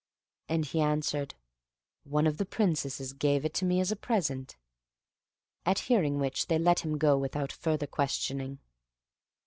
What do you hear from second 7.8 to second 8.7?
questioning.